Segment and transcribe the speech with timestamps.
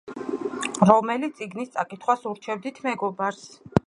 [0.89, 3.45] რომელი წიგნის წაკითხვას ურჩევდით მეგობარს?